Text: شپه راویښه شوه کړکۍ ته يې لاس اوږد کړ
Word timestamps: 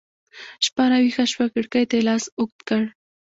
شپه 0.65 0.83
راویښه 0.91 1.25
شوه 1.31 1.45
کړکۍ 1.53 1.83
ته 1.89 1.93
يې 1.97 2.03
لاس 2.09 2.23
اوږد 2.39 2.59
کړ 2.67 2.83